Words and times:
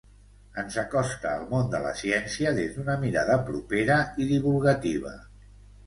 Ens 0.61 0.77
acosta 0.83 1.33
al 1.33 1.45
món 1.51 1.69
de 1.77 1.83
la 1.85 1.93
ciència 2.01 2.55
des 2.63 2.75
d'una 2.79 2.99
mirada 3.07 3.39
propera 3.53 4.03
i 4.25 4.31
divulgativa. 4.35 5.19